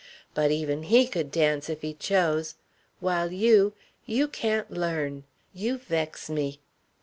[0.33, 2.55] But even he could dance if he chose;
[3.01, 3.73] while you
[4.07, 5.25] you can't learn!
[5.53, 6.59] You vex me.